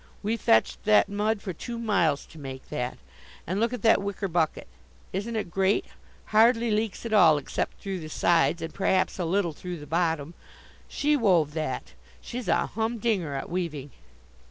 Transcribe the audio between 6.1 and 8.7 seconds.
Hardly leaks at all except through the sides,